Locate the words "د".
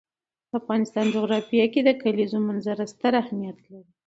0.49-0.51, 1.83-1.89